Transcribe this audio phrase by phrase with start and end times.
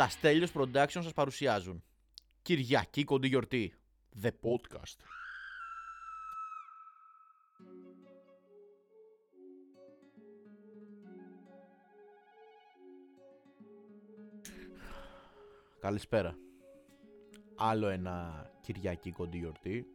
[0.00, 1.82] Τα Στέλιος Production σας παρουσιάζουν.
[2.42, 3.74] Κυριακή κοντή γιορτή.
[4.22, 4.96] The Podcast.
[15.80, 16.36] Καλησπέρα.
[17.56, 19.86] Άλλο ένα Κυριακή κοντή γιορτή.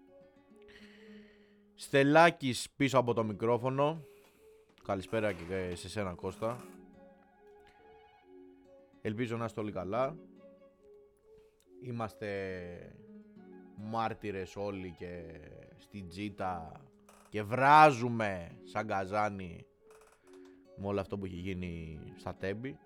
[1.76, 4.06] Στελάκης πίσω από το μικρόφωνο.
[4.84, 6.75] Καλησπέρα και σε σένα Κώστα
[9.06, 10.18] Ελπίζω να είστε όλοι καλά.
[11.82, 12.96] Είμαστε
[13.76, 15.24] μάρτυρες όλοι και
[15.78, 16.72] στην τζίτα
[17.30, 19.66] και βράζουμε σαν καζάνι
[20.76, 22.78] με όλο αυτό που έχει γίνει στα τέμπη.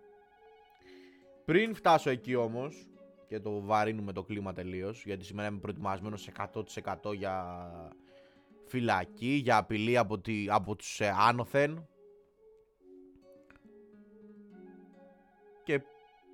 [1.45, 2.87] Πριν φτάσω εκεί όμως
[3.27, 6.29] και το βαρύνουμε το κλίμα τελείως γιατί σήμερα είμαι προετοιμασμένος
[7.03, 7.71] 100% για
[8.65, 11.87] φυλακή, για απειλή από, τη, από τους ε, άνωθεν
[15.63, 15.81] και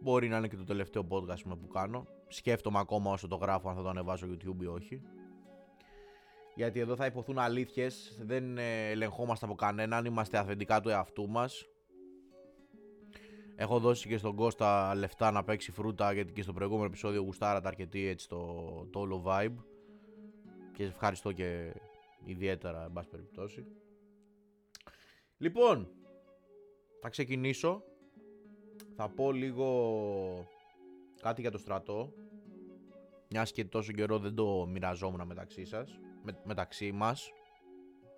[0.05, 2.07] Μπορεί να είναι και το τελευταίο podcast που κάνω.
[2.27, 5.01] Σκέφτομαι ακόμα όσο το γράφω αν θα το ανεβάσω YouTube ή όχι.
[6.55, 11.65] Γιατί εδώ θα υποθούν αλήθειες, δεν ελεγχόμαστε από κανέναν, είμαστε αυθεντικά του εαυτού μας.
[13.55, 17.67] Έχω δώσει και στον Κώστα λεφτά να παίξει φρούτα γιατί και στο προηγούμενο επεισόδιο γουστάρατα
[17.67, 18.45] αρκετή έτσι το,
[18.91, 19.55] το όλο vibe.
[20.73, 21.73] Και ευχαριστώ και
[22.23, 23.65] ιδιαίτερα εν πάση περιπτώσει.
[25.37, 25.87] Λοιπόν,
[27.01, 27.83] θα ξεκινήσω
[28.95, 30.47] θα πω λίγο
[31.21, 32.13] κάτι για το στρατό.
[33.29, 35.99] Μιας και τόσο καιρό δεν το μοιραζόμουν μεταξύ σας.
[36.23, 37.31] Με, μεταξύ μας.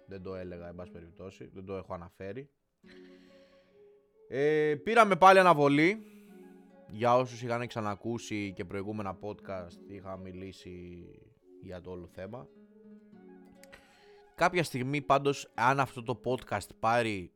[0.07, 1.49] Δεν το έλεγα, εν πάση περιπτώσει.
[1.53, 2.49] Δεν το έχω αναφέρει.
[4.27, 6.01] Ε, πήραμε πάλι αναβολή.
[6.89, 11.05] Για όσους είχαν ξανακούσει και προηγούμενα podcast είχα μιλήσει
[11.61, 12.47] για το όλο θέμα.
[14.35, 17.31] Κάποια στιγμή πάντως αν αυτό το podcast πάρει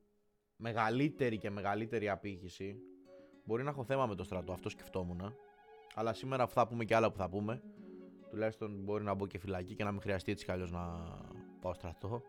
[0.55, 2.81] μεγαλύτερη και μεγαλύτερη απήχηση
[3.43, 5.35] Μπορεί να έχω θέμα με το στρατό, αυτό σκεφτόμουν.
[5.95, 7.61] Αλλά σήμερα θα πούμε και άλλα που θα πούμε.
[8.29, 10.79] Τουλάχιστον μπορεί να μπω και φυλακή και να μην χρειαστεί έτσι κι να
[11.61, 12.21] πάω στρατό.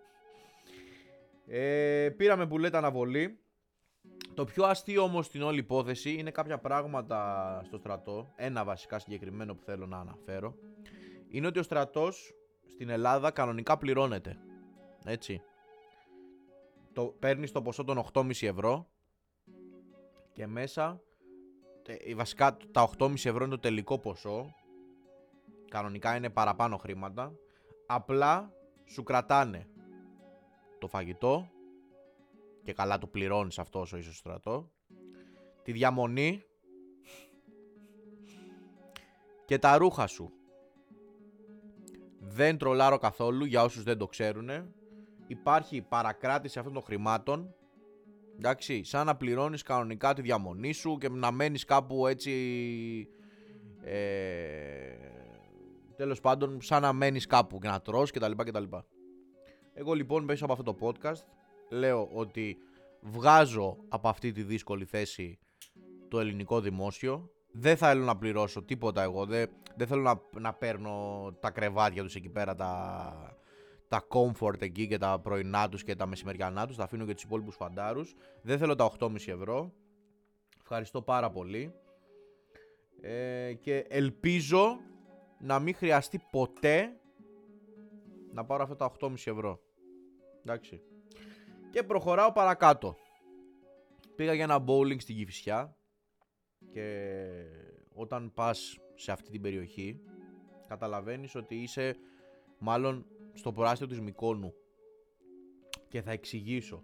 [1.46, 3.38] Ε, πήραμε που λέτε αναβολή.
[4.34, 8.32] Το πιο αστείο όμως στην όλη υπόθεση είναι κάποια πράγματα στο στρατό.
[8.36, 10.54] Ένα βασικά συγκεκριμένο που θέλω να αναφέρω.
[11.28, 12.34] Είναι ότι ο στρατός
[12.66, 14.36] στην Ελλάδα κανονικά πληρώνεται.
[15.04, 15.42] Έτσι.
[16.92, 18.91] Το, παίρνεις το ποσό των 8,5 ευρώ
[20.32, 21.00] και μέσα
[22.16, 24.54] βασικά τα 8,5 ευρώ είναι το τελικό ποσό.
[25.70, 27.32] Κανονικά είναι παραπάνω χρήματα.
[27.86, 28.52] Απλά
[28.84, 29.66] σου κρατάνε
[30.78, 31.50] το φαγητό
[32.62, 34.70] και καλά το πληρώνεις αυτό όσο είσαι στο στρατό.
[35.62, 36.42] Τη διαμονή
[39.44, 40.32] και τα ρούχα σου.
[42.18, 44.48] Δεν τρολάρω καθόλου για όσους δεν το ξέρουν
[45.26, 47.54] υπάρχει παρακράτηση αυτών των χρημάτων
[48.44, 52.32] Εντάξει, σαν να πληρώνεις κανονικά τη διαμονή σου και να μένεις κάπου έτσι.
[53.84, 54.96] Ε,
[55.96, 58.32] τέλος πάντων, σαν να μένεις κάπου και να τρως κτλ.
[58.36, 58.62] κτλ.
[59.74, 61.24] Εγώ λοιπόν μέσα από αυτό το podcast
[61.70, 62.56] λέω ότι
[63.00, 65.38] βγάζω από αυτή τη δύσκολη θέση
[66.08, 67.30] το ελληνικό δημόσιο.
[67.52, 69.26] Δεν θέλω να πληρώσω τίποτα εγώ.
[69.26, 73.36] Δεν, δεν θέλω να, να παίρνω τα κρεβάτια τους εκεί πέρα, τα,
[73.92, 76.76] τα comfort εκεί και τα πρωινά τους και τα μεσημεριανά τους.
[76.76, 78.14] Τα αφήνω για τους υπόλοιπους φαντάρους.
[78.42, 79.72] Δεν θέλω τα 8,5 ευρώ.
[80.60, 81.74] Ευχαριστώ πάρα πολύ.
[83.00, 84.78] Ε, και ελπίζω
[85.38, 87.00] να μην χρειαστεί ποτέ
[88.32, 89.60] να πάρω αυτά τα 8,5 ευρώ.
[90.44, 90.80] Εντάξει.
[91.70, 92.96] Και προχωράω παρακάτω.
[94.16, 95.76] Πήγα για ένα bowling στην Κηφισιά
[96.72, 97.16] και
[97.94, 100.00] όταν πας σε αυτή την περιοχή
[100.68, 101.96] καταλαβαίνεις ότι είσαι
[102.58, 104.54] μάλλον στο προάστιο της Μικόνου
[105.88, 106.82] και θα εξηγήσω.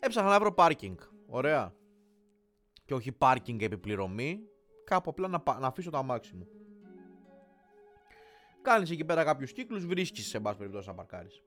[0.00, 0.96] Έψαχνα να βρω πάρκινγκ.
[1.26, 1.74] Ωραία.
[2.84, 4.40] Και όχι πάρκινγκ επιπληρωμή.
[4.84, 6.48] Κάπου απλά να, να αφήσω το αμάξι μου.
[8.62, 11.42] Κάνεις εκεί πέρα κάποιους κύκλους, βρίσκεις σε μπας περιπτώσει να παρκάρεις.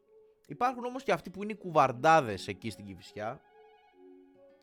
[0.48, 3.42] Υπάρχουν όμως και αυτοί που είναι κουβαρντάδες εκεί στην Κηφισιά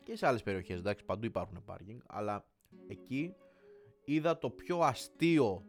[0.03, 2.45] και σε άλλες περιοχές, εντάξει, παντού υπάρχουν πάρκινγκ, αλλά
[2.87, 3.35] εκεί
[4.05, 5.65] είδα το πιο αστείο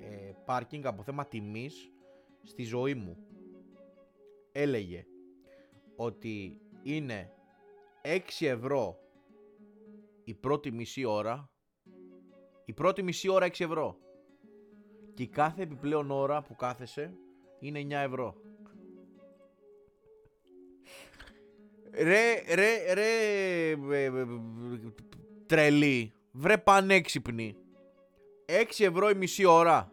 [0.00, 1.92] ε, πάρκινγκ από θέμα τιμής
[2.42, 3.16] στη ζωή μου.
[4.52, 5.06] Έλεγε
[5.96, 7.32] ότι είναι
[8.02, 8.98] 6 ευρώ
[10.24, 11.50] η πρώτη μισή ώρα
[12.68, 13.98] η πρώτη μισή ώρα 6 ευρώ.
[15.14, 17.14] Και η κάθε επιπλέον ώρα που κάθεσαι
[17.58, 18.34] είναι 9 ευρώ.
[21.92, 24.26] Ρε, ρε, ρε, ε, ε,
[25.46, 27.56] τρελή, βρε πανέξυπνη.
[28.46, 29.92] 6 ευρώ η μισή ώρα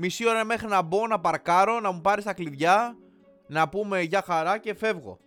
[0.00, 2.98] μισή ώρα μέχρι να μπω, να παρκάρω, να μου πάρει τα κλειδιά,
[3.46, 5.18] να πούμε για χαρά και φεύγω.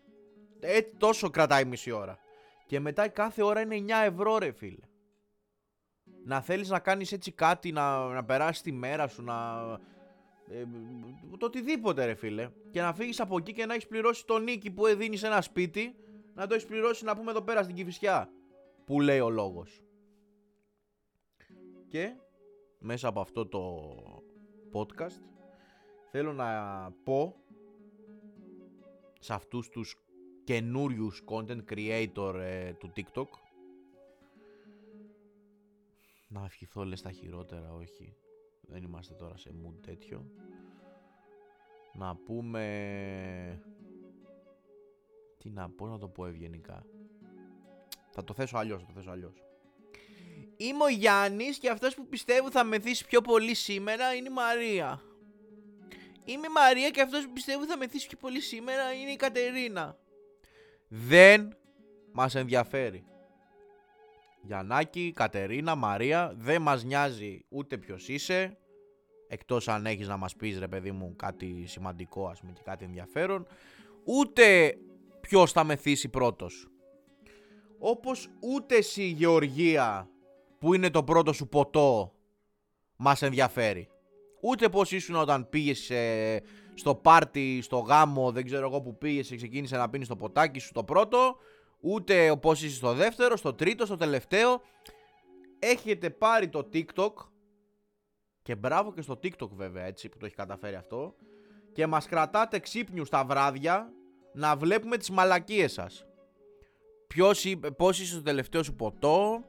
[0.60, 2.18] Έτσι τόσο κρατάει μισή ώρα.
[2.66, 4.86] Και μετά κάθε ώρα είναι 9 ευρώ ρε φίλε.
[6.26, 9.34] να θέλεις να κάνεις έτσι κάτι, να, να περάσεις τη μέρα σου, να...
[10.48, 10.64] Ε,
[11.38, 12.50] το οτιδήποτε ρε φίλε.
[12.72, 15.96] Και να φύγεις από εκεί και να έχεις πληρώσει το νίκη που έδινει ένα σπίτι,
[16.34, 18.30] να το έχεις πληρώσει να πούμε εδώ πέρα στην Κηφισιά.
[18.86, 19.82] Που λέει ο λόγος.
[21.88, 22.16] Και
[22.80, 23.60] μέσα από αυτό το
[24.74, 25.22] podcast.
[26.12, 26.48] Θέλω να
[27.04, 27.36] πω
[29.20, 29.96] σε αυτούς τους
[30.44, 33.28] καινούριους content creator ε, του TikTok.
[36.28, 38.16] Να ευχηθώ λες τα χειρότερα όχι.
[38.62, 40.26] Δεν είμαστε τώρα σε mood τέτοιο.
[41.94, 43.64] Να πούμε
[45.38, 46.86] τι να πω να το πω ευγενικά.
[48.10, 49.44] Θα το θέσω αλλιώς θα το θέσω αλλιώς
[50.58, 55.02] Είμαι ο Γιάννης και αυτός που πιστεύω θα μεθύσει πιο πολύ σήμερα είναι η Μαρία.
[56.26, 59.98] Είμαι η Μαρία και αυτός που πιστεύω θα μεθύσει πιο πολύ σήμερα είναι η Κατερίνα.
[60.88, 61.58] Δεν
[62.12, 63.06] μας ενδιαφέρει.
[64.42, 68.58] Γιαννάκη, Κατερίνα, Μαρία, δεν μας νοιάζει ούτε ποιος είσαι,
[69.28, 72.86] εκτός αν έχεις να μας πεις ρε παιδί μου κάτι σημαντικό ας πούμε και κάτι
[72.86, 73.48] ενδιαφέρον,
[74.04, 74.78] ούτε
[75.22, 76.68] ποιος θα μεθύσει πρώτος.
[77.80, 80.10] Όπως ούτε εσύ Γεωργία
[80.64, 82.14] που είναι το πρώτο σου ποτό
[82.96, 83.90] μας ενδιαφέρει.
[84.42, 85.92] Ούτε πώς ήσουν όταν πήγες
[86.74, 90.60] στο πάρτι, στο γάμο, δεν ξέρω εγώ που πήγες και ξεκίνησε να πίνεις το ποτάκι
[90.60, 91.38] σου το πρώτο,
[91.80, 94.62] ούτε πώς είσαι στο δεύτερο, στο τρίτο, στο τελευταίο.
[95.60, 97.14] Έχετε πάρει το TikTok
[98.42, 101.16] και μπράβο και στο TikTok βέβαια έτσι που το έχει καταφέρει αυτό
[101.74, 103.92] και μας κρατάτε ξύπνιους τα βράδια
[104.34, 106.06] να βλέπουμε τις μαλακίες σας.
[107.08, 107.46] Ποιος,
[107.78, 109.44] πώς είσαι στο τελευταίο σου ποτό,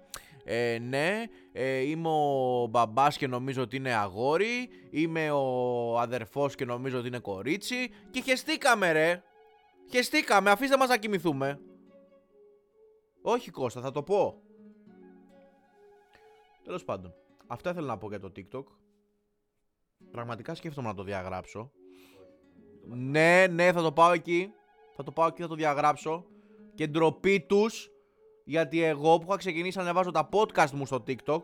[0.44, 6.64] ε, ναι, ε, είμαι ο μπαμπάς και νομίζω ότι είναι αγόρι, είμαι ο αδερφός και
[6.64, 9.22] νομίζω ότι είναι κορίτσι και χεστήκαμε ρε.
[9.90, 11.60] Χεστήκαμε, αφήστε μας να κοιμηθούμε.
[13.22, 14.42] Όχι Κώστα, θα το πω.
[16.64, 17.14] Τέλος πάντων,
[17.46, 18.64] αυτά ήθελα να πω για το TikTok.
[20.10, 21.70] Πραγματικά σκέφτομαι να το διαγράψω.
[22.86, 24.52] Ναι, ναι, θα το πάω εκεί.
[24.96, 26.26] Θα το πάω εκεί, θα το διαγράψω.
[26.74, 27.93] Και ντροπή τους
[28.44, 31.42] γιατί εγώ που είχα ξεκινήσει να ανεβάζω τα podcast μου στο TikTok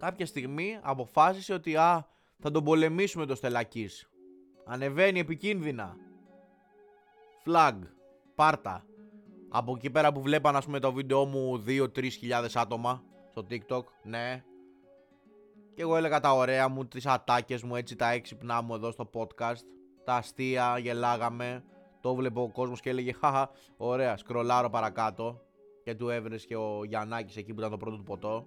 [0.00, 2.06] κάποια στιγμή αποφάσισε ότι α,
[2.38, 4.10] θα τον πολεμήσουμε το Στελακής.
[4.64, 5.96] Ανεβαίνει επικίνδυνα.
[7.46, 7.78] Flag.
[8.34, 8.84] Πάρτα.
[9.48, 13.84] Από εκεί πέρα που βλέπαν ας πούμε το βίντεο μου 2-3 χιλιάδες άτομα στο TikTok.
[14.02, 14.44] Ναι.
[15.74, 19.10] Και εγώ έλεγα τα ωραία μου, τις ατάκες μου, έτσι τα έξυπνά μου εδώ στο
[19.14, 19.64] podcast.
[20.04, 21.64] Τα αστεία, γελάγαμε.
[22.00, 25.40] Το βλέπω ο κόσμος και έλεγε Χαχα, ωραία, σκρολάρω παρακάτω.
[25.82, 28.46] Και του έβρεσε και ο Γιαννάκης εκεί που ήταν το πρώτο του ποτό.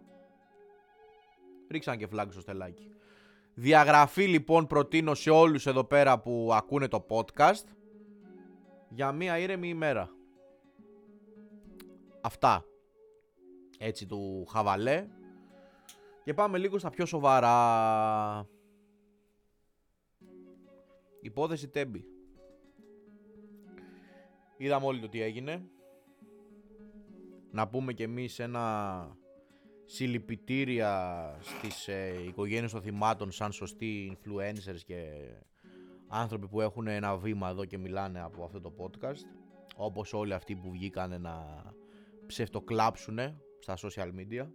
[1.70, 2.92] Ρίξαν και φλάγκ στο στελάκι.
[3.54, 7.64] Διαγραφή λοιπόν προτείνω σε όλους εδώ πέρα που ακούνε το podcast
[8.90, 10.10] για μία ήρεμη ημέρα.
[12.22, 12.66] Αυτά.
[13.78, 15.08] Έτσι του χαβαλέ.
[16.24, 18.48] Και πάμε λίγο στα πιο σοβαρά.
[21.22, 22.13] Υπόθεση Τέμπη.
[24.64, 25.64] Είδαμε όλοι το τι έγινε.
[27.52, 29.18] Να πούμε και εμείς ένα
[29.86, 35.30] συλληπιτήρια στις ε, οικογένειες των θυμάτων σαν σωστοί influencers και
[36.08, 39.26] άνθρωποι που έχουν ένα βήμα εδώ και μιλάνε από αυτό το podcast
[39.76, 41.64] όπως όλοι αυτοί που βγήκαν να
[42.26, 43.20] ψευτοκλάψουν
[43.60, 44.48] στα social media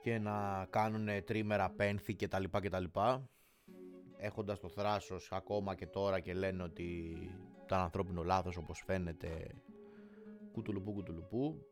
[0.00, 3.28] και να κάνουν τρίμερα πένθη και τα λοιπά και τα λοιπά
[4.16, 7.16] έχοντας το θράσος ακόμα και τώρα και λένε ότι
[7.64, 9.54] ήταν ανθρώπινο λάθος όπως φαίνεται
[10.52, 11.66] κουτουλουπού κουτουλουπού.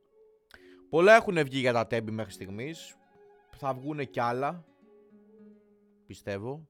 [0.88, 2.96] Πολλά έχουν βγει για τα τέμπη μέχρι στιγμής.
[3.56, 4.64] Θα βγουν κι άλλα
[6.06, 6.68] πιστεύω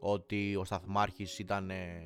[0.00, 2.00] ότι ο Σταθμάρχης ήταν ε,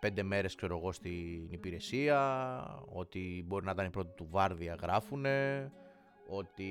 [0.00, 5.70] πέντε μέρες ξέρω εγώ στην υπηρεσία ότι μπορεί να ήταν η πρώτη του βάρδια γράφουνε
[6.26, 6.68] ότι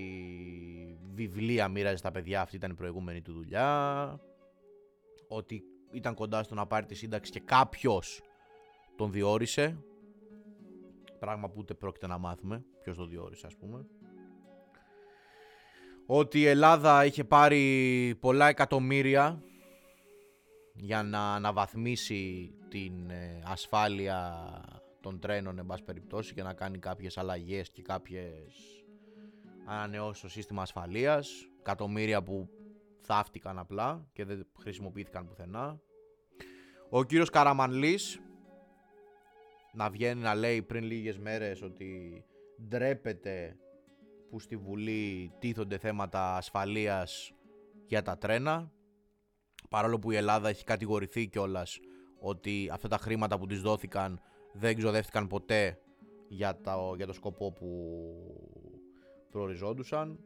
[1.13, 4.19] βιβλία μοίραζε στα παιδιά, αυτή ήταν η προηγούμενη του δουλειά,
[5.27, 8.21] ότι ήταν κοντά στο να πάρει τη σύνταξη και κάποιος
[8.95, 9.77] τον διόρισε,
[11.19, 13.85] πράγμα που ούτε πρόκειται να μάθουμε ποιος τον διόρισε ας πούμε.
[16.05, 19.43] Ότι η Ελλάδα είχε πάρει πολλά εκατομμύρια
[20.73, 24.47] για να αναβαθμίσει την ε, ασφάλεια
[25.01, 28.82] των τρένων εν πάση περιπτώσει και να κάνει κάποιες αλλαγές και κάποιες
[29.65, 32.49] ανανεώσει το σύστημα ασφαλείας, εκατομμύρια που
[33.01, 35.79] θαύτηκαν απλά και δεν χρησιμοποιήθηκαν πουθενά.
[36.89, 38.19] Ο κύριος Καραμανλής
[39.73, 42.23] να βγαίνει να λέει πριν λίγες μέρες ότι
[42.67, 43.57] ντρέπεται
[44.29, 47.33] που στη Βουλή τίθονται θέματα ασφαλείας
[47.85, 48.71] για τα τρένα
[49.69, 51.79] παρόλο που η Ελλάδα έχει κατηγορηθεί κιόλας
[52.19, 54.21] ότι αυτά τα χρήματα που της δόθηκαν
[54.53, 55.79] δεν ξοδεύτηκαν ποτέ
[56.27, 57.67] για το, για το σκοπό που
[59.33, 60.19] προοριζόντουσαν.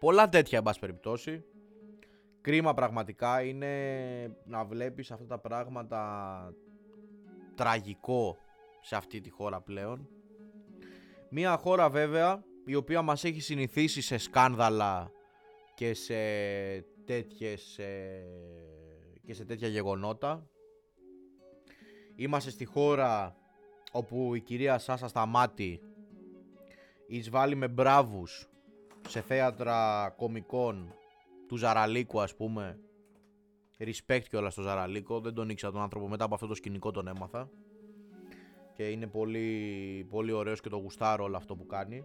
[0.00, 1.44] Πολλά τέτοια, εν πάση περιπτώσει.
[2.40, 3.72] Κρίμα πραγματικά είναι
[4.44, 6.52] να βλέπεις αυτά τα πράγματα
[7.54, 8.36] τραγικό
[8.80, 10.08] σε αυτή τη χώρα πλέον.
[11.28, 15.10] Μία χώρα βέβαια η οποία μας έχει συνηθίσει σε σκάνδαλα
[15.74, 16.14] και σε
[17.04, 18.24] τέτοιες ε,
[19.26, 20.46] και σε τέτοια γεγονότα.
[22.16, 23.36] Είμαστε στη χώρα
[23.92, 25.80] όπου η κυρία Σάσα Σταμάτη
[27.10, 28.48] εισβάλλει με μπράβους
[29.08, 30.94] σε θέατρα κομικών
[31.48, 32.78] του Ζαραλίκου ας πούμε.
[33.78, 35.20] Respect κιόλας στο Ζαραλίκο.
[35.20, 36.08] Δεν τον ήξερα τον άνθρωπο.
[36.08, 37.50] Μετά από αυτό το σκηνικό τον έμαθα.
[38.74, 42.04] Και είναι πολύ, πολύ ωραίος και το γουστάρω όλο αυτό που κάνει.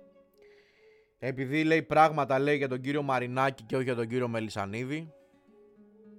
[1.18, 5.14] Επειδή λέει πράγματα λέει για τον κύριο Μαρινάκη και όχι για τον κύριο Μελισανίδη.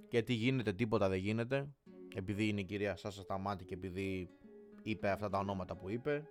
[0.07, 1.67] Και τι γίνεται τίποτα δεν γίνεται.
[2.15, 4.29] Επειδή είναι η κυρία Σάσα Σταμάτη και επειδή
[4.83, 6.27] είπε αυτά τα ονόματα που είπε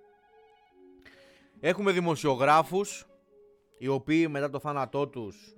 [1.60, 3.06] έχουμε δημοσιογράφους
[3.78, 5.56] οι οποίοι μετά το θάνατό τους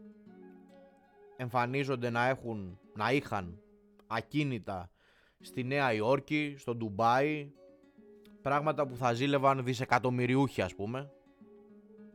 [1.37, 3.61] εμφανίζονται να έχουν, να είχαν
[4.07, 4.91] ακίνητα
[5.41, 7.53] στη Νέα Υόρκη, στο Ντουμπάι,
[8.43, 11.13] πράγματα που θα ζήλευαν δισεκατομμυριούχοι ας πούμε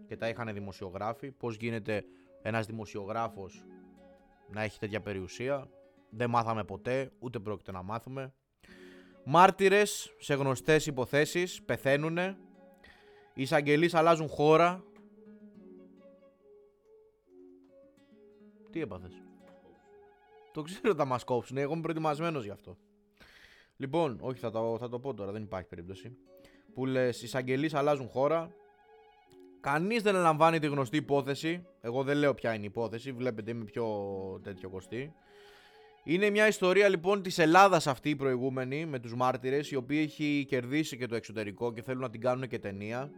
[0.08, 2.06] και τα είχαν δημοσιογράφοι, πώς γίνεται
[2.42, 3.66] ένας δημοσιογράφος
[4.50, 5.70] να έχει τέτοια περιουσία,
[6.10, 8.34] δεν μάθαμε ποτέ, ούτε πρόκειται να μάθουμε.
[9.26, 12.18] Μάρτυρες σε γνωστές υποθέσεις πεθαίνουν,
[13.34, 14.84] οι εισαγγελείς αλλάζουν χώρα,
[18.74, 19.22] Τι έπαθες;
[20.54, 21.58] Το ξέρω θα μας κόψουν.
[21.58, 22.78] Εγώ είμαι προετοιμασμένος γι' αυτό.
[23.78, 26.18] Λοιπόν, όχι, θα το, θα το πω τώρα, δεν υπάρχει περίπτωση.
[26.74, 28.52] Που λες, οι εισαγγελείς αλλάζουν χώρα.
[29.62, 31.66] Κανείς δεν ελαμβάνει τη γνωστή υπόθεση.
[31.82, 33.12] Εγώ δεν λέω ποια είναι η υπόθεση.
[33.12, 33.86] Βλέπετε, είμαι πιο
[34.44, 35.14] τέτοιο κοστί.
[36.04, 40.46] Είναι μια ιστορία λοιπόν της Ελλάδας αυτή η προηγούμενη με τους μάρτυρες, η οποία έχει
[40.50, 43.12] κερδίσει και το εξωτερικό και θέλουν να την κάνουν και ταινία.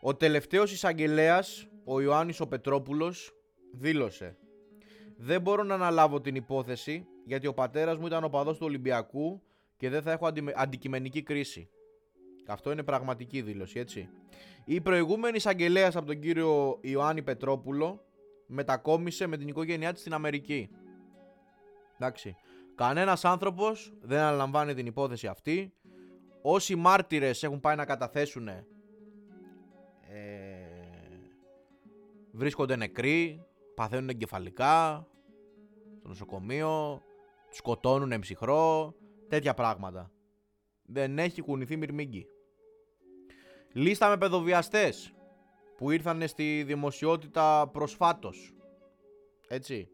[0.00, 3.32] Ο τελευταίος εισαγγελέας, ο Ιωάννης ο Πετρόπουλος,
[3.72, 4.36] δήλωσε
[5.16, 9.42] «Δεν μπορώ να αναλάβω την υπόθεση γιατί ο πατέρας μου ήταν ο παδός του Ολυμπιακού
[9.76, 11.68] και δεν θα έχω αντικειμενική κρίση».
[12.46, 14.08] Αυτό είναι πραγματική δήλωση, έτσι.
[14.64, 18.04] Η προηγούμενη εισαγγελέας από τον κύριο Ιωάννη Πετρόπουλο
[18.46, 20.70] μετακόμισε με την οικογένειά της στην Αμερική.
[21.94, 22.36] Εντάξει.
[22.74, 25.72] Κανένας άνθρωπος δεν αναλαμβάνει την υπόθεση αυτή.
[26.42, 28.66] Όσοι μάρτυρες έχουν πάει να καταθέσουν ε,
[32.32, 35.06] βρίσκονται νεκροί, παθαίνουν εγκεφαλικά
[35.98, 37.02] στο νοσοκομείο,
[37.48, 38.94] σκοτώνουν εμψυχρό,
[39.28, 40.10] τέτοια πράγματα.
[40.82, 42.26] Δεν έχει κουνηθεί μυρμήγκι.
[43.72, 45.12] Λίστα με παιδοβιαστές
[45.76, 48.54] που ήρθαν στη δημοσιότητα προσφάτως.
[49.48, 49.88] Έτσι.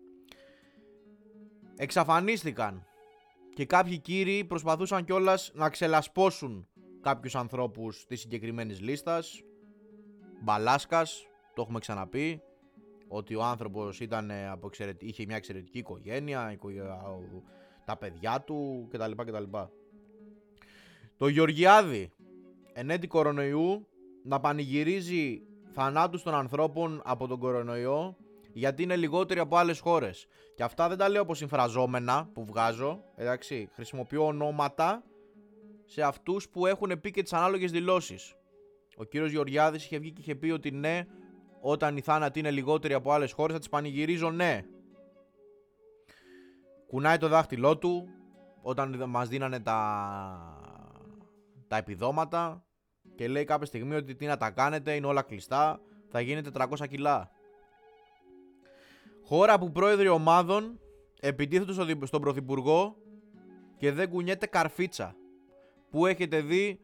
[1.77, 2.87] Εξαφανίστηκαν
[3.55, 6.69] και κάποιοι κύριοι προσπαθούσαν κιόλας να ξελασπώσουν
[7.01, 9.43] κάποιους ανθρώπους της συγκεκριμένης λίστας.
[10.41, 12.43] Μπαλάσκας, το έχουμε ξαναπεί
[13.09, 16.59] ότι ο άνθρωπος ήταν ε, από είχε μια εξαιρετική οικογένεια,
[17.85, 19.11] τα παιδιά του κτλ.
[19.11, 19.59] κτλ.
[21.17, 22.13] Το Γεωργιάδη
[22.73, 23.87] εν έτη κορονοϊού
[24.25, 28.17] να πανηγυρίζει θανάτους των ανθρώπων από τον κορονοϊό
[28.53, 30.27] γιατί είναι λιγότεροι από άλλες χώρες.
[30.55, 35.05] Και αυτά δεν τα λέω από συμφραζόμενα που βγάζω, εντάξει, χρησιμοποιώ ονόματα
[35.85, 38.35] σε αυτούς που έχουν πει και τις ανάλογες δηλώσεις.
[38.97, 41.07] Ο κύριος Γεωργιάδης είχε βγει και είχε πει ότι ναι,
[41.61, 44.65] όταν οι θάνατοι είναι λιγότεροι από άλλες χώρες θα τις πανηγυρίζω ναι.
[46.87, 48.09] Κουνάει το δάχτυλό του
[48.63, 49.79] όταν μας δίνανε τα,
[51.69, 52.65] τα επιδόματα
[53.15, 56.89] και λέει κάποια στιγμή ότι τι να τα κάνετε, είναι όλα κλειστά, θα γίνετε 400
[56.89, 57.31] κιλά.
[59.25, 60.81] Χώρα που πρόεδροι ομάδων
[61.21, 62.97] επιτίθεται στον Πρωθυπουργό
[63.77, 65.17] και δεν κουνιέται καρφίτσα.
[65.91, 66.81] Που έχετε δει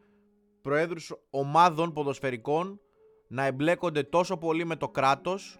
[0.61, 2.79] προέδρους ομάδων ποδοσφαιρικών
[3.27, 5.59] να εμπλέκονται τόσο πολύ με το κράτος,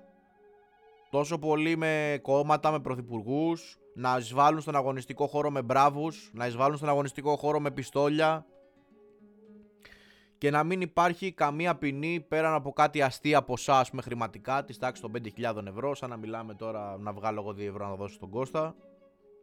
[1.09, 6.77] τόσο πολύ με κόμματα, με πρωθυπουργούς, να εισβάλλουν στον αγωνιστικό χώρο με μπράβους, να εισβάλλουν
[6.77, 8.45] στον αγωνιστικό χώρο με πιστόλια
[10.41, 15.01] και να μην υπάρχει καμία ποινή πέραν από κάτι αστεία ποσά με χρηματικά της τάξης
[15.01, 15.11] των
[15.55, 18.75] 5.000 ευρώ σαν να μιλάμε τώρα να βγάλω εγώ 2 ευρώ να δώσω στον Κώστα.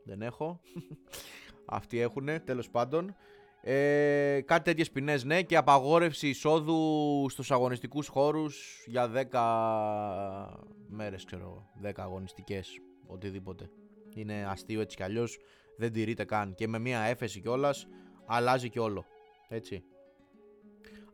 [0.05, 0.61] Δεν έχω.
[1.79, 3.15] Αυτοί έχουνε τέλος πάντων
[3.61, 11.71] ε, κάτι τέτοιες ποινές, ναι, και απαγόρευση εισόδου στους αγωνιστικούς χώρους για 10 μέρες, ξέρω
[11.83, 13.71] 10 αγωνιστικές, οτιδήποτε.
[14.15, 15.39] Είναι αστείο έτσι κι αλλιώς,
[15.77, 16.55] δεν τηρείται καν.
[16.55, 17.87] Και με μία έφεση κιόλας,
[18.27, 19.05] αλλάζει κι όλο.
[19.49, 19.83] Έτσι.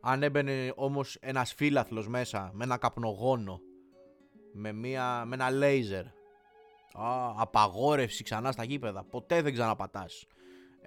[0.01, 3.61] Αν έμπαινε όμως ένας φίλαθλο μέσα με ένα καπνογόνο,
[4.53, 10.27] με, μία, με ένα λέιζερ, α, απαγόρευση ξανά στα γήπεδα, ποτέ δεν ξαναπατάς.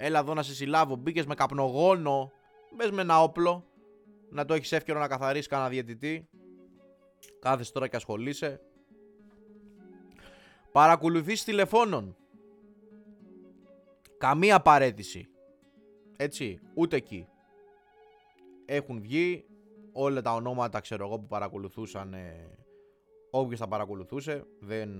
[0.00, 0.96] Έλα εδώ να σε συλλάβω.
[0.96, 2.32] Μπήκες με καπνογόνο.
[2.76, 3.64] Μπες με ένα όπλο.
[4.30, 6.28] να το έχεις εύκαιρο να καθαρίσει κανένα διαιτητή.
[7.40, 8.60] Κάθεσαι τώρα και ασχολείσαι.
[10.72, 12.16] Παρακολουθείς τηλεφώνων.
[14.18, 15.28] Καμία παρέτηση.
[16.16, 17.28] Έτσι, ούτε εκεί.
[18.64, 19.44] Έχουν βγει
[19.92, 22.14] όλα τα ονόματα, ξέρω εγώ, που παρακολουθούσαν.
[22.14, 22.58] Ε,
[23.30, 24.44] όποιος τα παρακολουθούσε.
[24.60, 24.90] Δεν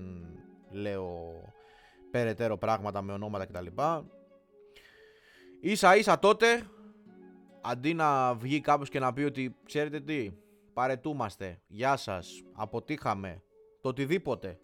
[0.71, 1.31] λέω
[2.11, 3.67] περαιτέρω πράγματα με ονόματα κτλ.
[5.61, 6.69] Ίσα ίσα τότε,
[7.61, 10.31] αντί να βγει κάποιος και να πει ότι ξέρετε τι,
[10.73, 13.43] παρετούμαστε, γεια σας, αποτύχαμε,
[13.81, 14.59] το οτιδήποτε.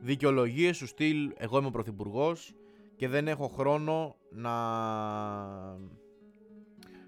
[0.00, 2.54] Δικαιολογίες σου στυλ, εγώ είμαι ο Πρωθυπουργός
[2.96, 4.54] και δεν έχω χρόνο να,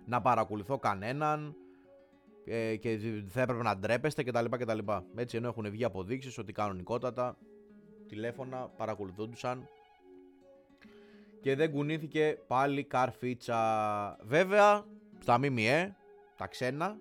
[0.04, 1.56] να παρακολουθώ κανέναν
[2.44, 4.44] ε, και θα έπρεπε να ντρέπεστε κτλ.
[4.44, 4.78] κτλ.
[5.14, 7.36] Έτσι ενώ έχουν βγει αποδείξεις ότι κανονικότατα
[8.06, 9.68] τηλέφωνα παρακολουθούντουσαν
[11.40, 14.18] και δεν κουνήθηκε πάλι καρφίτσα.
[14.22, 14.84] Βέβαια,
[15.18, 15.96] στα ΜΜΕ,
[16.36, 16.96] τα ξένα,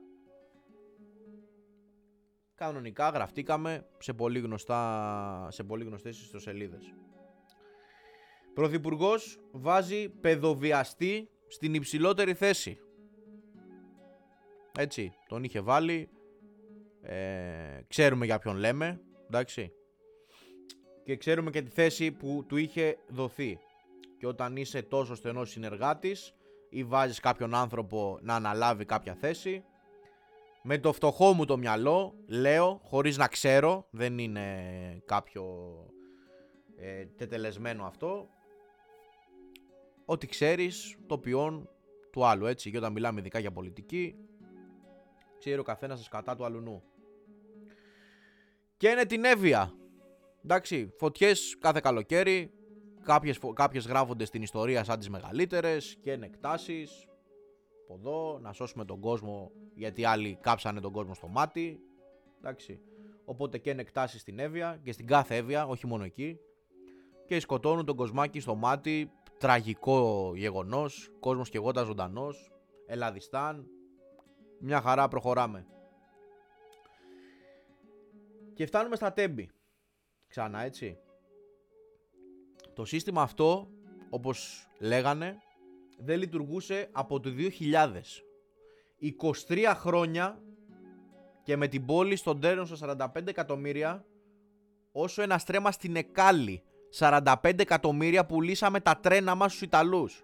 [2.55, 6.93] κανονικά γραφτήκαμε σε πολύ, γνωστά, σε πολύ γνωστές ιστοσελίδες.
[8.53, 12.79] Πρωθυπουργός βάζει παιδοβιαστή στην υψηλότερη θέση.
[14.77, 16.09] Έτσι, τον είχε βάλει.
[17.01, 19.71] Ε, ξέρουμε για ποιον λέμε, εντάξει.
[21.03, 23.59] Και ξέρουμε και τη θέση που του είχε δοθεί.
[24.19, 26.35] Και όταν είσαι τόσο στενός συνεργάτης
[26.69, 29.63] ή βάζεις κάποιον άνθρωπο να αναλάβει κάποια θέση,
[30.63, 34.47] με το φτωχό μου το μυαλό, λέω, χωρίς να ξέρω, δεν είναι
[35.05, 35.45] κάποιο
[36.77, 38.29] ε, τετελεσμένο αυτό,
[40.05, 41.69] ότι ξέρεις το ποιόν
[42.11, 42.71] του άλλου, έτσι.
[42.71, 44.15] Και όταν μιλάμε ειδικά για πολιτική,
[45.37, 46.83] ξέρει ο καθένας κατά του αλλού
[48.77, 49.73] Και είναι την Εύβοια.
[50.43, 52.53] Εντάξει, φωτιές κάθε καλοκαίρι,
[53.03, 57.07] κάποιες, κάποιες γράφονται στην ιστορία σαν τις μεγαλύτερες και είναι εκτάσεις,
[57.83, 61.79] από εδώ, να σώσουμε τον κόσμο γιατί άλλοι κάψανε τον κόσμο στο μάτι.
[62.37, 62.81] Εντάξει.
[63.25, 66.39] Οπότε και είναι εκτάσεις στην Εύβοια και στην κάθε Εύβοια, όχι μόνο εκεί.
[67.25, 72.51] Και σκοτώνουν τον κοσμάκι στο μάτι, τραγικό γεγονός, κόσμος και εγώ τα ζωντανός,
[72.85, 73.67] Ελλαδιστάν,
[74.59, 75.67] μια χαρά προχωράμε.
[78.53, 79.49] Και φτάνουμε στα τέμπη.
[80.27, 80.97] Ξανά έτσι.
[82.79, 83.69] Το σύστημα αυτό,
[84.09, 85.37] όπως λέγανε,
[85.97, 88.23] δεν λειτουργούσε από το 2000.
[89.47, 90.41] 23 χρόνια
[91.43, 94.05] και με την πόλη στον τέρνο στα 45 εκατομμύρια
[94.91, 96.63] όσο ένα στρέμα στην Εκάλη
[96.99, 100.23] 45 εκατομμύρια πουλήσαμε τα τρένα μας στους Ιταλούς.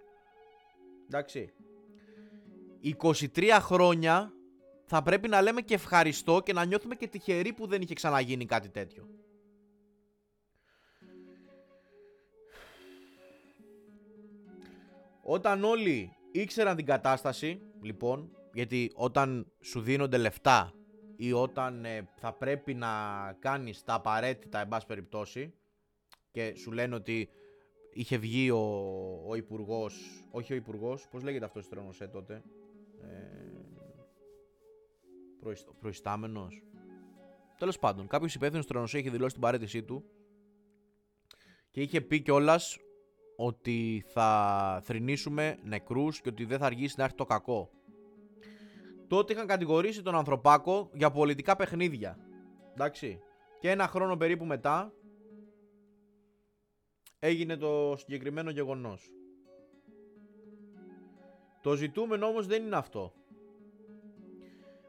[1.06, 1.54] Εντάξει.
[3.36, 4.34] 23 χρόνια
[4.86, 8.46] θα πρέπει να λέμε και ευχαριστώ και να νιώθουμε και τυχεροί που δεν είχε ξαναγίνει
[8.46, 9.08] κάτι τέτοιο.
[15.28, 20.74] Όταν όλοι ήξεραν την κατάσταση, λοιπόν, γιατί όταν σου δίνονται λεφτά
[21.16, 22.88] ή όταν ε, θα πρέπει να
[23.40, 25.54] κάνεις τα απαραίτητα, εν πάση περιπτώσει,
[26.32, 27.30] και σου λένε ότι
[27.94, 28.60] είχε βγει ο,
[29.28, 32.44] ο υπουργός, όχι ο υπουργός, πώς λέγεται αυτός το ε, τότε,
[33.02, 33.16] ε,
[35.80, 36.64] προϊστάμενος.
[37.58, 40.04] Τέλος πάντων, κάποιος υπεύθυνος τρονοσέ είχε δηλώσει την παρέτησή του
[41.72, 42.78] και είχε πει κιόλας
[43.36, 47.70] ότι θα θρυνήσουμε νεκρούς και ότι δεν θα αργήσει να έρθει το κακό.
[49.08, 52.18] Τότε είχαν κατηγορήσει τον Ανθρωπάκο για πολιτικά παιχνίδια.
[52.74, 53.20] Εντάξει.
[53.60, 54.94] Και ένα χρόνο περίπου μετά
[57.20, 59.12] έγινε το συγκεκριμένο γεγονός.
[61.62, 63.14] Το ζητούμενο όμως δεν είναι αυτό.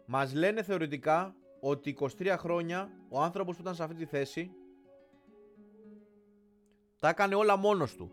[0.07, 4.51] Μας λένε θεωρητικά ότι 23 χρόνια ο άνθρωπος που ήταν σε αυτή τη θέση
[7.01, 8.11] τα έκανε όλα μόνος του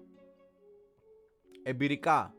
[1.63, 2.35] εμπειρικά.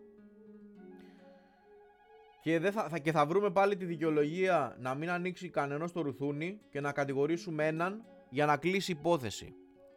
[2.43, 6.01] Και, δεν θα, θα, και θα βρούμε πάλι τη δικαιολογία να μην ανοίξει κανένας το
[6.01, 9.55] ρουθούνι και να κατηγορήσουμε έναν για να κλείσει υπόθεση.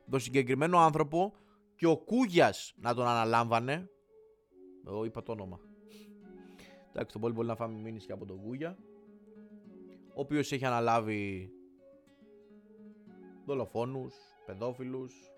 [0.09, 1.33] Το συγκεκριμένο άνθρωπο
[1.75, 3.89] και ο Κούγιας να τον αναλάμβανε.
[4.87, 5.59] Εγώ είπα το όνομα.
[6.89, 8.77] Εντάξει, το πολύ μπορεί να φάμε μήνυση και από τον Κούγια.
[10.13, 11.51] Ο οποίος έχει αναλάβει
[13.45, 15.31] δολοφόνους, παιδόφιλους,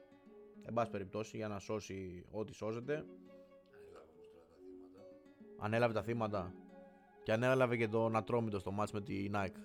[0.66, 3.06] εν πάση περιπτώσει για να σώσει ό,τι σώζεται
[5.60, 6.54] ανέλαβε τα θύματα
[7.24, 9.60] και ανέλαβε και τον Ατρόμητος στο μάτς με τη Nike.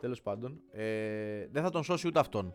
[0.00, 2.54] Τέλος πάντων, ε, δεν θα τον σώσει ούτε αυτόν.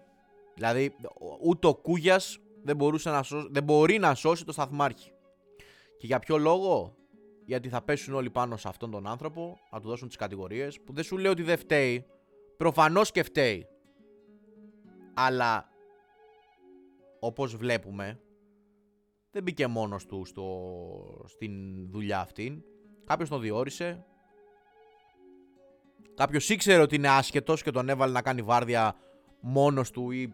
[0.53, 0.95] Δηλαδή,
[1.41, 5.11] ούτε ο Κούγιας δεν, μπορούσε να σώσει, δεν μπορεί να σώσει το σταθμάρχη.
[5.97, 6.95] Και για ποιο λόγο,
[7.45, 10.93] γιατί θα πέσουν όλοι πάνω σε αυτόν τον άνθρωπο, να του δώσουν τις κατηγορίες, που
[10.93, 12.05] δεν σου λέει ότι δεν φταίει,
[12.57, 13.67] προφανώς και φταίει.
[15.13, 15.69] Αλλά,
[17.19, 18.19] όπως βλέπουμε,
[19.31, 21.51] δεν μπήκε μόνος του στο, στην
[21.89, 22.63] δουλειά αυτή.
[23.05, 24.05] Κάποιος τον διόρισε,
[26.15, 28.95] κάποιος ήξερε ότι είναι άσχετος και τον έβαλε να κάνει βάρδια
[29.39, 30.33] μόνος του ή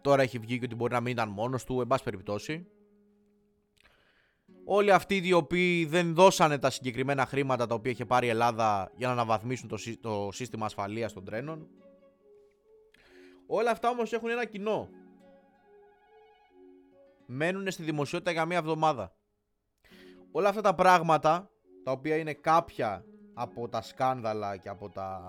[0.00, 2.66] τώρα έχει βγει και ότι μπορεί να μην ήταν μόνος του, εν πάση περιπτώσει.
[4.64, 8.92] Όλοι αυτοί οι οποίοι δεν δώσανε τα συγκεκριμένα χρήματα τα οποία είχε πάρει η Ελλάδα
[8.96, 11.68] για να αναβαθμίσουν το, το σύστημα ασφαλείας των τρένων.
[13.46, 14.88] Όλα αυτά όμως έχουν ένα κοινό.
[17.26, 19.16] Μένουν στη δημοσιότητα για μία εβδομάδα.
[20.30, 21.50] Όλα αυτά τα πράγματα,
[21.84, 25.20] τα οποία είναι κάποια από τα σκάνδαλα και από τα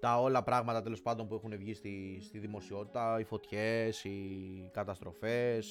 [0.00, 5.66] τα όλα πράγματα τέλος πάντων που έχουν βγει στη, στη δημοσιότητα, οι φωτιές, οι καταστροφές,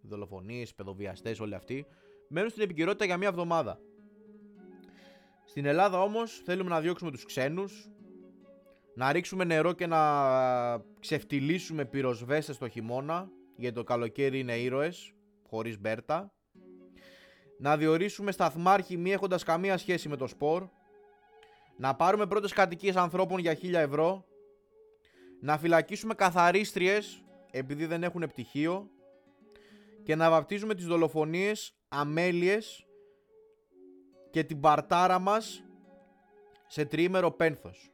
[0.00, 1.86] οι δολοφονίες, οι παιδοβιαστές, όλοι αυτοί,
[2.28, 3.80] μένουν στην επικαιρότητα για μία εβδομάδα.
[5.44, 7.90] Στην Ελλάδα όμως θέλουμε να διώξουμε τους ξένους,
[8.94, 10.00] να ρίξουμε νερό και να
[11.00, 15.14] ξεφτυλίσουμε πυροσβέστες το χειμώνα, γιατί το καλοκαίρι είναι ήρωες,
[15.48, 16.32] χωρίς μπέρτα.
[17.58, 20.68] Να διορίσουμε σταθμάρχη μη έχοντας καμία σχέση με το σπορ.
[21.76, 24.24] Να πάρουμε πρώτες κατοικίες ανθρώπων για 1000 ευρώ.
[25.40, 28.88] Να φυλακίσουμε καθαρίστριες επειδή δεν έχουν πτυχίο.
[30.02, 32.86] Και να βαπτίζουμε τις δολοφονίες αμέλειες
[34.30, 35.64] και την παρτάρα μας
[36.66, 37.93] σε τριήμερο πένθος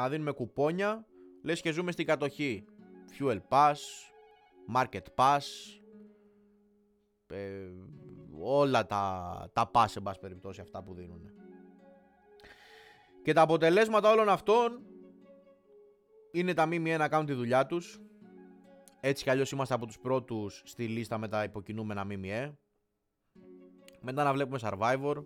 [0.00, 1.06] να δίνουμε κουπόνια.
[1.42, 2.64] Λες και ζούμε στην κατοχή.
[3.18, 3.74] Fuel Pass,
[4.74, 5.42] Market Pass,
[7.26, 7.70] ε,
[8.40, 11.30] όλα τα, τα pass σε πάση περιπτώσει αυτά που δίνουν.
[13.22, 14.82] Και τα αποτελέσματα όλων αυτών
[16.32, 18.00] είναι τα ΜΜΕ να κάνουν τη δουλειά τους.
[19.00, 22.58] Έτσι κι αλλιώς είμαστε από τους πρώτους στη λίστα με τα υποκινούμενα ΜΜΕ.
[24.00, 25.24] Μετά να βλέπουμε Survivor,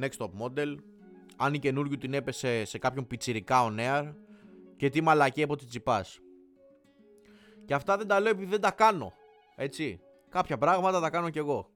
[0.00, 0.76] Next Top Model,
[1.36, 4.14] αν η Καινούργιου την έπεσε σε κάποιον πιτσιρικά on air
[4.76, 6.20] και τι μαλακία είπε ο Τσίπρας.
[7.64, 9.12] Και αυτά δεν τα λέω επειδή δεν τα κάνω.
[9.56, 10.00] Έτσι.
[10.28, 11.70] Κάποια πράγματα τα κάνω κι εγώ.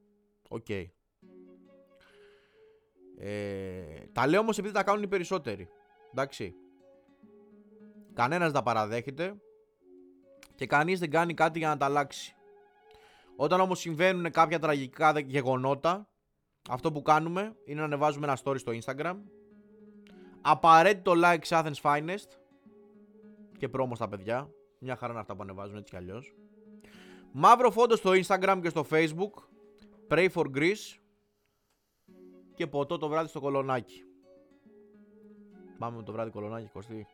[0.48, 0.64] OK.
[0.68, 0.84] Okay.
[3.18, 5.68] Ε, τα λέω όμως επειδή τα κάνουν οι περισσότεροι.
[6.12, 6.54] Εντάξει.
[8.14, 9.34] Κανένας δεν τα παραδέχεται
[10.54, 12.34] και κανείς δεν κάνει κάτι για να τα αλλάξει.
[13.36, 16.08] Όταν όμως συμβαίνουν κάποια τραγικά γεγονότα,
[16.70, 19.16] αυτό που κάνουμε είναι να ανεβάζουμε ένα story στο Instagram
[20.42, 22.28] Απαραίτητο like σε Athens Finest
[23.58, 24.50] και πρόμο στα παιδιά.
[24.78, 26.34] Μια χαρά είναι αυτά που ανεβάζουν έτσι κι αλλιώς.
[27.32, 29.32] Μαύρο φόντο στο Instagram και στο Facebook.
[30.08, 30.98] Pray for Greece.
[32.54, 34.04] Και ποτό το βράδυ στο κολονάκι.
[35.78, 37.06] Πάμε με το βράδυ κολονάκι, Κωστή.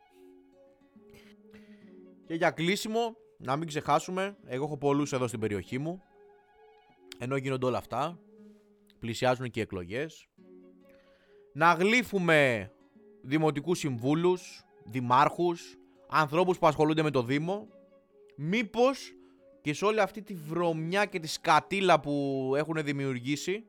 [2.25, 6.01] Και για κλείσιμο, να μην ξεχάσουμε, εγώ έχω πολλούς εδώ στην περιοχή μου.
[7.17, 8.19] Ενώ γίνονται όλα αυτά,
[8.99, 10.27] πλησιάζουν και οι εκλογές.
[11.53, 12.71] Να γλύφουμε
[13.27, 15.77] δημοτικούς συμβούλους, δημάρχους,
[16.09, 17.67] ανθρώπους που ασχολούνται με το Δήμο,
[18.35, 19.13] μήπως
[19.61, 23.65] και σε όλη αυτή τη βρωμιά και τη σκατήλα που έχουν δημιουργήσει,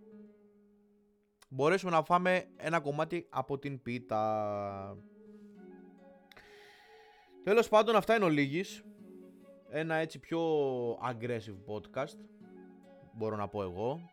[1.48, 4.96] μπορέσουμε να φάμε ένα κομμάτι από την πίτα.
[7.44, 8.82] Τέλος πάντων αυτά είναι ο Λίγης.
[9.70, 10.40] Ένα έτσι πιο
[10.92, 12.18] aggressive podcast,
[13.12, 14.10] μπορώ να πω εγώ.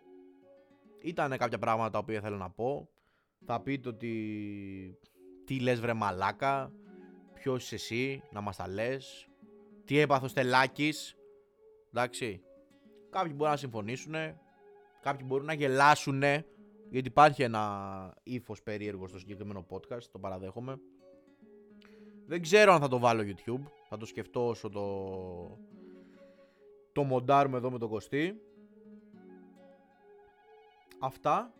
[1.01, 2.89] Ήταν κάποια πράγματα τα οποία θέλω να πω.
[3.45, 4.13] Θα πείτε ότι
[5.45, 6.71] τι λες βρε μαλάκα,
[7.33, 9.27] ποιος είσαι εσύ να μας τα λες,
[9.85, 11.15] τι έπαθος τελάκης,
[11.93, 12.41] εντάξει.
[13.09, 14.13] Κάποιοι μπορούν να συμφωνήσουν,
[15.01, 16.21] κάποιοι μπορούν να γελάσουν,
[16.89, 20.79] γιατί υπάρχει ένα ύφος περίεργο στο συγκεκριμένο podcast, το παραδέχομαι.
[22.27, 25.59] Δεν ξέρω αν θα το βάλω YouTube, θα το σκεφτώ όσο το,
[26.91, 28.41] το μοντάρουμε εδώ με τον Κωστή.
[30.99, 31.53] Αυτά.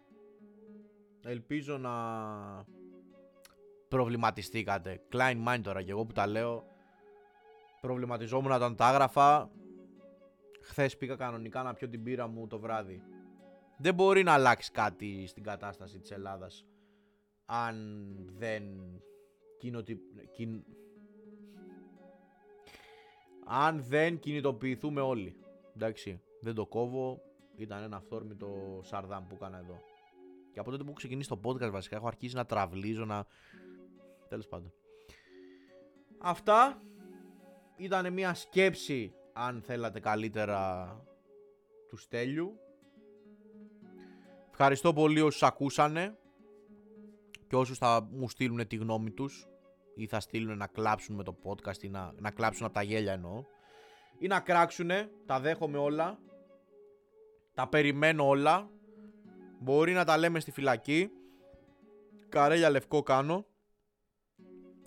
[1.24, 1.92] Ελπίζω να
[3.88, 5.02] προβληματιστήκατε.
[5.12, 6.64] Klein mind τώρα και εγώ που τα λέω.
[7.82, 9.52] Προβληματιζόμουν όταν τα έγραφα.
[10.62, 13.02] Χθες πήγα κανονικά να πιω την πύρα μου το βράδυ.
[13.78, 16.66] Δεν μπορεί να αλλάξει κάτι στην κατάσταση της Ελλάδας
[17.46, 18.64] αν δεν
[19.58, 20.00] κοινοτι...
[23.46, 25.36] αν δεν κινητοποιηθούμε όλοι.
[25.76, 27.22] Εντάξει, δεν το κόβω.
[27.58, 29.82] Ήταν ένα αυθόρμητο σαρδάμ που έκανα εδώ.
[30.54, 33.26] Και από τότε που έχω ξεκινήσει το podcast βασικά έχω αρχίσει να τραβλίζω, να
[34.36, 34.74] Τέλος πάντων.
[36.18, 36.82] Αυτά
[37.78, 40.90] ήταν μια σκέψη αν θέλατε καλύτερα
[41.90, 42.60] του Στέλιου.
[44.50, 46.18] Ευχαριστώ πολύ όσους ακούσανε
[47.48, 49.48] και όσους θα μου στείλουν τη γνώμη τους
[49.96, 53.14] ή θα στείλουν να κλάψουν με το podcast ή να, να κλάψουν από τα γέλια
[53.14, 53.44] εννοώ
[54.20, 56.20] ή να κράξουνε, τα δέχομαι όλα
[57.54, 58.70] τα περιμένω όλα
[59.60, 61.10] μπορεί να τα λέμε στη φυλακή
[62.30, 63.46] καρέλια λευκό κάνω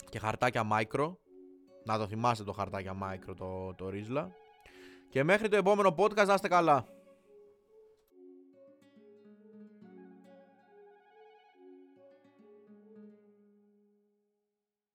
[0.09, 1.15] και χαρτάκια micro.
[1.83, 4.27] Να το θυμάστε το χαρτάκια micro το, το Rizla.
[5.09, 6.85] Και μέχρι το επόμενο podcast να είστε καλά.